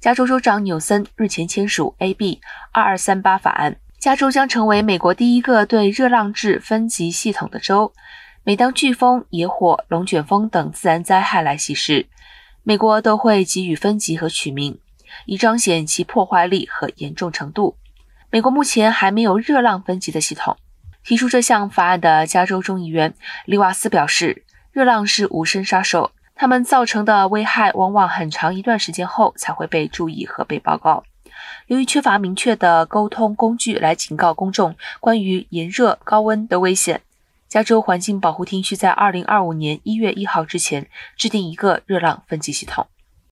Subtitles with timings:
[0.00, 7.92] 加州州长纽森日前签署 AB 二二三八法案，加州将成为美国第一个对热浪制分级系统的州。
[8.44, 12.06] 每当飓风、野火、龙卷风等自然灾害来袭时，
[12.62, 14.78] 美国都会给予分级和取名，
[15.26, 17.76] 以彰显其破坏力和严重程度。
[18.30, 20.56] 美国目前还没有热浪分级的系统。
[21.02, 23.14] 提出这项法案的加州众议员
[23.46, 26.12] 利瓦斯表示，热浪是无声杀手。
[26.40, 31.02] 它们造成的危害往往很长一段时间后才会被注意和被报告。
[31.66, 37.02] 由于缺乏明确的沟通工具来警告公众关于炎热、高温的危险，
[37.48, 42.86] 加州环境保护厅需在2025年1月1号之前制定一个热浪分级系统。